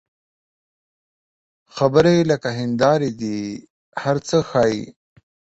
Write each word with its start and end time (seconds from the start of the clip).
خبرې 1.75 2.17
لکه 2.31 2.49
هنداره 2.59 3.09
دي، 3.21 3.39
هر 4.03 4.17
څه 4.27 4.37
ښيي 4.49 4.81